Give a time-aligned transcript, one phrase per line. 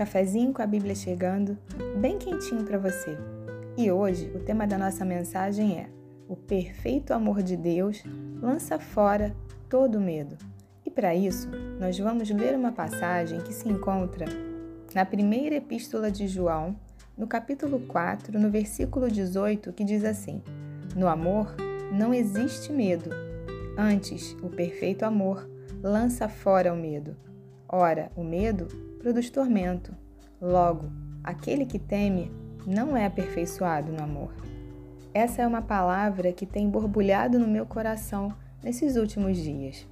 [0.00, 1.58] Cafezinho com a Bíblia chegando,
[2.00, 3.18] bem quentinho para você.
[3.76, 5.90] E hoje o tema da nossa mensagem é:
[6.26, 8.02] O perfeito amor de Deus
[8.40, 9.36] lança fora
[9.68, 10.38] todo medo.
[10.86, 14.24] E para isso, nós vamos ler uma passagem que se encontra
[14.94, 16.74] na primeira epístola de João,
[17.14, 20.42] no capítulo 4, no versículo 18, que diz assim:
[20.96, 21.54] No amor
[21.92, 23.10] não existe medo.
[23.76, 25.46] Antes, o perfeito amor
[25.82, 27.14] lança fora o medo.
[27.68, 28.66] Ora, o medo
[28.98, 29.94] produz tormento.
[30.40, 30.90] Logo,
[31.22, 32.32] aquele que teme
[32.66, 34.32] não é aperfeiçoado no amor.
[35.12, 38.32] Essa é uma palavra que tem borbulhado no meu coração
[38.62, 39.86] nesses últimos dias.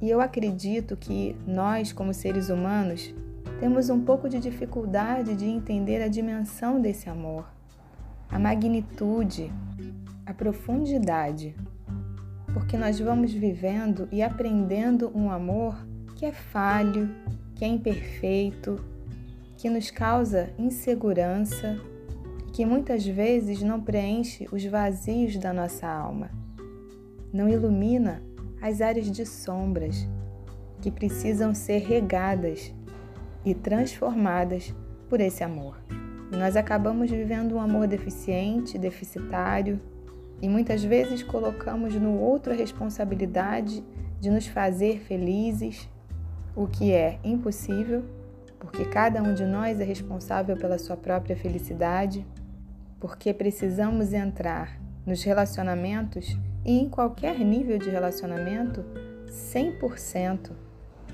[0.00, 3.14] E eu acredito que nós, como seres humanos,
[3.60, 7.48] temos um pouco de dificuldade de entender a dimensão desse amor,
[8.30, 9.50] a magnitude,
[10.26, 11.56] a profundidade,
[12.52, 15.76] porque nós vamos vivendo e aprendendo um amor
[16.14, 17.08] que é falho,
[17.54, 18.78] que é imperfeito,
[19.58, 21.80] que nos causa insegurança
[22.46, 26.30] e que muitas vezes não preenche os vazios da nossa alma,
[27.32, 28.22] não ilumina
[28.62, 30.08] as áreas de sombras
[30.80, 32.72] que precisam ser regadas
[33.44, 34.72] e transformadas
[35.08, 35.76] por esse amor.
[36.32, 39.80] E nós acabamos vivendo um amor deficiente, deficitário,
[40.40, 43.84] e muitas vezes colocamos no outro a responsabilidade
[44.20, 45.88] de nos fazer felizes
[46.54, 48.04] o que é impossível,
[48.58, 52.26] porque cada um de nós é responsável pela sua própria felicidade,
[53.00, 58.84] porque precisamos entrar nos relacionamentos e em qualquer nível de relacionamento
[59.26, 60.50] 100%.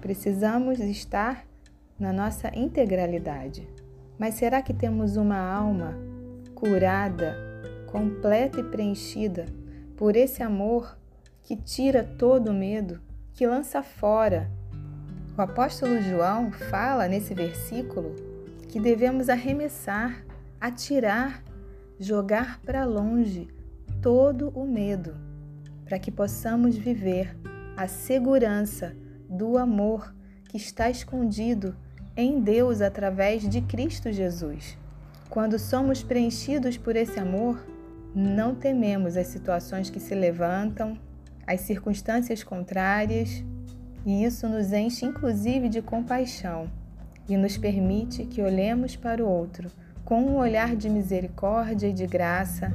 [0.00, 1.46] Precisamos estar
[1.98, 3.68] na nossa integralidade.
[4.18, 5.94] Mas será que temos uma alma
[6.54, 7.36] curada,
[7.86, 9.46] completa e preenchida
[9.96, 10.96] por esse amor
[11.42, 13.00] que tira todo o medo,
[13.34, 14.50] que lança fora
[15.36, 18.14] o apóstolo João fala nesse versículo
[18.68, 20.24] que devemos arremessar,
[20.58, 21.44] atirar,
[22.00, 23.46] jogar para longe
[24.00, 25.14] todo o medo,
[25.84, 27.36] para que possamos viver
[27.76, 28.96] a segurança
[29.28, 30.14] do amor
[30.48, 31.76] que está escondido
[32.16, 34.78] em Deus através de Cristo Jesus.
[35.28, 37.62] Quando somos preenchidos por esse amor,
[38.14, 40.98] não tememos as situações que se levantam,
[41.46, 43.44] as circunstâncias contrárias,
[44.06, 46.70] e isso nos enche inclusive de compaixão
[47.28, 49.68] e nos permite que olhemos para o outro
[50.04, 52.72] com um olhar de misericórdia e de graça,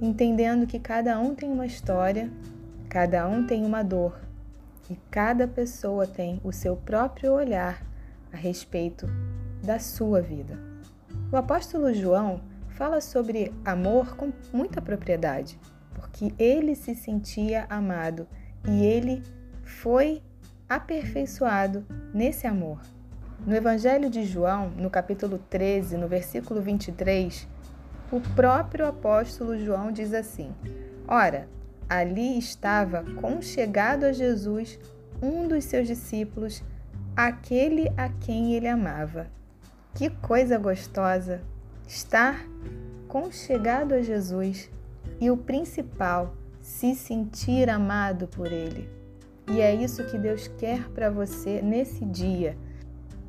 [0.00, 2.28] entendendo que cada um tem uma história,
[2.88, 4.20] cada um tem uma dor
[4.90, 7.86] e cada pessoa tem o seu próprio olhar
[8.32, 9.06] a respeito
[9.62, 10.58] da sua vida.
[11.30, 12.40] O apóstolo João
[12.70, 15.56] fala sobre amor com muita propriedade,
[15.94, 18.26] porque ele se sentia amado
[18.68, 19.22] e ele
[19.62, 20.20] foi
[20.68, 22.80] aperfeiçoado nesse amor.
[23.46, 27.48] No Evangelho de João, no capítulo 13, no versículo 23,
[28.10, 30.54] o próprio apóstolo João diz assim:
[31.08, 31.48] Ora,
[31.88, 34.78] ali estava conchegado a Jesus
[35.20, 36.62] um dos seus discípulos,
[37.16, 39.26] aquele a quem ele amava.
[39.94, 41.42] Que coisa gostosa
[41.86, 42.46] estar
[43.08, 44.70] conchegado a Jesus
[45.20, 49.01] e o principal, se sentir amado por ele.
[49.48, 52.56] E é isso que Deus quer para você nesse dia.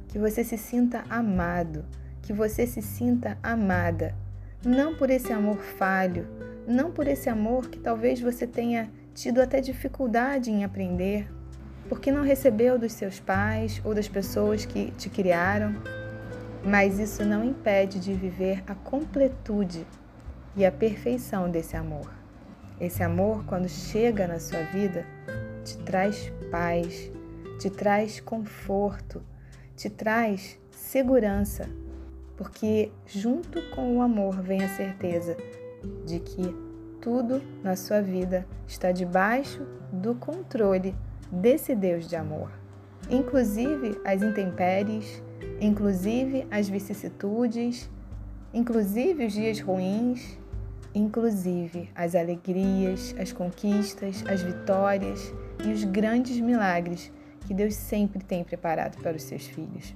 [0.07, 1.85] Que você se sinta amado,
[2.21, 4.15] que você se sinta amada.
[4.63, 6.27] Não por esse amor falho,
[6.67, 11.27] não por esse amor que talvez você tenha tido até dificuldade em aprender,
[11.89, 15.75] porque não recebeu dos seus pais ou das pessoas que te criaram.
[16.63, 19.85] Mas isso não impede de viver a completude
[20.55, 22.09] e a perfeição desse amor.
[22.79, 25.05] Esse amor, quando chega na sua vida,
[25.63, 27.11] te traz paz,
[27.59, 29.21] te traz conforto,
[29.75, 31.69] te traz segurança,
[32.35, 35.37] porque junto com o amor vem a certeza
[36.05, 36.55] de que
[37.01, 40.95] tudo na sua vida está debaixo do controle
[41.31, 42.51] desse Deus de amor,
[43.09, 45.23] inclusive as intempéries,
[45.59, 47.89] inclusive as vicissitudes,
[48.53, 50.37] inclusive os dias ruins,
[50.93, 55.33] inclusive as alegrias, as conquistas, as vitórias
[55.65, 57.11] e os grandes milagres
[57.45, 59.93] que Deus sempre tem preparado para os seus filhos.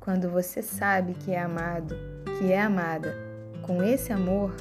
[0.00, 1.94] Quando você sabe que é amado,
[2.38, 3.14] que é amada
[3.62, 4.54] com esse amor,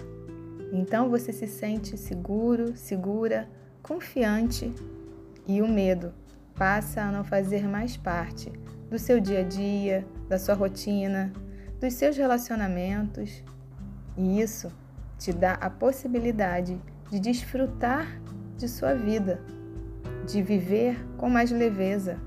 [0.74, 3.48] então você se sente seguro, segura,
[3.82, 4.74] confiante
[5.48, 6.14] e o medo
[6.56, 8.52] passa a não fazer mais parte
[8.90, 11.32] do seu dia a dia, da sua rotina,
[11.80, 13.44] dos seus relacionamentos.
[14.18, 14.72] E isso
[15.18, 18.20] te dá a possibilidade de desfrutar
[18.58, 19.42] de sua vida,
[20.28, 22.20] de viver com mais leveza,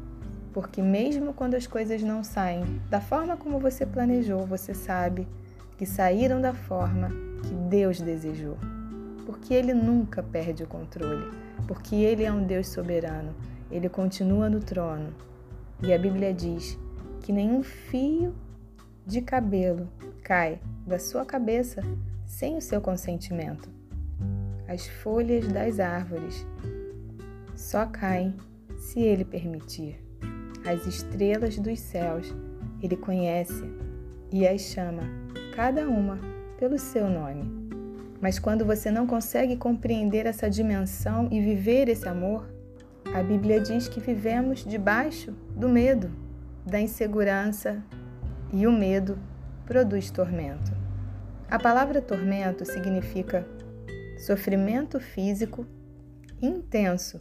[0.54, 5.28] porque mesmo quando as coisas não saem da forma como você planejou, você sabe
[5.76, 7.10] que saíram da forma
[7.42, 8.56] que Deus desejou.
[9.26, 11.30] Porque Ele nunca perde o controle,
[11.68, 13.34] porque Ele é um Deus soberano,
[13.70, 15.12] Ele continua no trono.
[15.82, 16.78] E a Bíblia diz
[17.20, 18.34] que nenhum fio
[19.06, 19.88] de cabelo
[20.22, 21.82] cai da sua cabeça
[22.26, 23.68] sem o seu consentimento.
[24.66, 26.46] As folhas das árvores
[27.60, 28.34] só caem
[28.78, 30.02] se ele permitir.
[30.64, 32.34] As estrelas dos céus
[32.82, 33.62] ele conhece
[34.32, 35.02] e as chama,
[35.54, 36.18] cada uma
[36.58, 37.44] pelo seu nome.
[38.18, 42.50] Mas quando você não consegue compreender essa dimensão e viver esse amor,
[43.14, 46.10] a Bíblia diz que vivemos debaixo do medo,
[46.64, 47.82] da insegurança,
[48.52, 49.18] e o medo
[49.66, 50.72] produz tormento.
[51.48, 53.46] A palavra tormento significa
[54.18, 55.66] sofrimento físico
[56.42, 57.18] intenso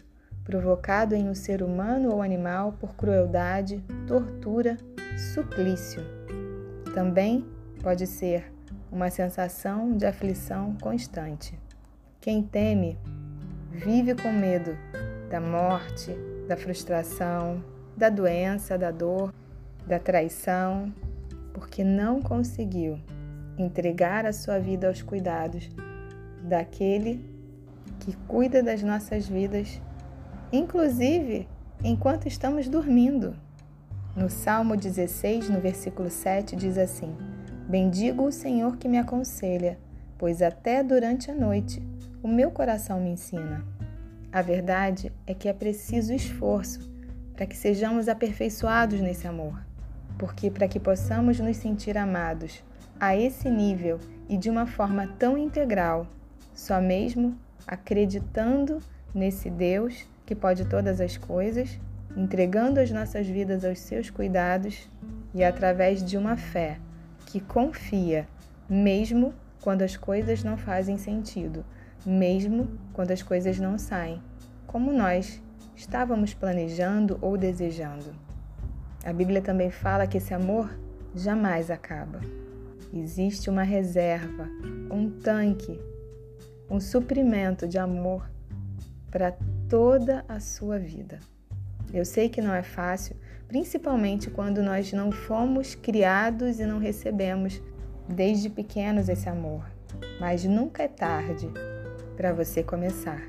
[0.49, 4.77] provocado em um ser humano ou animal por crueldade, tortura,
[5.31, 6.01] suplício.
[6.91, 7.45] Também
[7.83, 8.51] pode ser
[8.91, 11.53] uma sensação de aflição constante.
[12.19, 12.97] Quem teme
[13.71, 14.75] vive com medo
[15.29, 16.15] da morte,
[16.47, 17.63] da frustração,
[17.95, 19.31] da doença, da dor,
[19.85, 20.91] da traição,
[21.53, 22.99] porque não conseguiu
[23.55, 25.69] entregar a sua vida aos cuidados
[26.41, 27.23] daquele
[27.99, 29.79] que cuida das nossas vidas,
[30.51, 31.47] inclusive
[31.83, 33.35] enquanto estamos dormindo.
[34.15, 37.15] No Salmo 16, no versículo 7, diz assim:
[37.67, 39.77] Bendigo o Senhor que me aconselha,
[40.17, 41.81] pois até durante a noite
[42.21, 43.63] o meu coração me ensina.
[44.31, 46.79] A verdade é que é preciso esforço
[47.33, 49.69] para que sejamos aperfeiçoados nesse amor
[50.19, 52.61] porque para que possamos nos sentir amados
[52.99, 56.05] a esse nível e de uma forma tão integral,
[56.53, 58.79] só mesmo acreditando
[59.15, 61.79] nesse Deus que pode todas as coisas,
[62.15, 64.87] entregando as nossas vidas aos seus cuidados
[65.33, 66.77] e através de uma fé
[67.25, 68.27] que confia,
[68.69, 71.65] mesmo quando as coisas não fazem sentido,
[72.05, 74.21] mesmo quando as coisas não saem,
[74.67, 75.41] como nós
[75.75, 78.13] estávamos planejando ou desejando.
[79.03, 80.69] A Bíblia também fala que esse amor
[81.15, 82.19] jamais acaba.
[82.93, 84.47] Existe uma reserva,
[84.91, 85.81] um tanque,
[86.69, 88.29] um suprimento de amor
[89.09, 89.35] para
[89.69, 91.19] toda a sua vida.
[91.93, 93.15] Eu sei que não é fácil,
[93.47, 97.61] principalmente quando nós não fomos criados e não recebemos
[98.07, 99.63] desde pequenos esse amor.
[100.19, 101.49] Mas nunca é tarde
[102.17, 103.21] para você começar.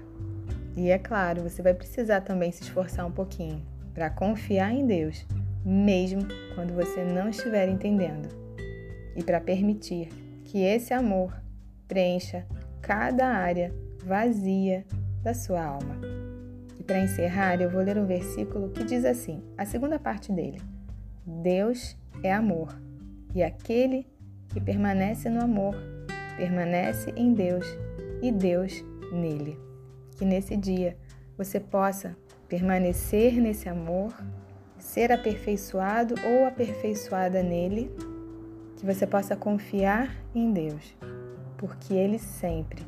[0.77, 3.63] E é claro, você vai precisar também se esforçar um pouquinho
[3.95, 5.27] para confiar em Deus
[5.65, 6.23] mesmo
[6.55, 8.29] quando você não estiver entendendo,
[9.15, 10.09] e para permitir
[10.45, 11.35] que esse amor
[11.87, 12.47] preencha
[12.81, 14.85] cada área vazia
[15.23, 16.10] da sua alma.
[16.91, 20.61] Para encerrar, eu vou ler um versículo que diz assim: a segunda parte dele.
[21.25, 22.77] Deus é amor,
[23.33, 24.05] e aquele
[24.49, 25.77] que permanece no amor
[26.37, 27.65] permanece em Deus
[28.21, 29.57] e Deus nele.
[30.17, 30.97] Que nesse dia
[31.39, 32.17] você possa
[32.49, 34.13] permanecer nesse amor
[34.77, 37.89] ser aperfeiçoado ou aperfeiçoada nele,
[38.77, 40.97] que você possa confiar em Deus,
[41.57, 42.85] porque Ele sempre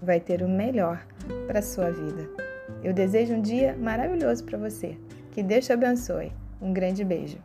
[0.00, 1.04] vai ter o melhor
[1.48, 2.49] para sua vida.
[2.82, 4.96] Eu desejo um dia maravilhoso para você.
[5.32, 6.32] Que Deus te abençoe.
[6.60, 7.38] Um grande beijo.